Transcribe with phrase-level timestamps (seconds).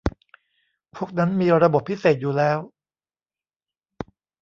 [0.95, 2.59] พวกนั้นมีระบบพิเศษอยู่แล้ว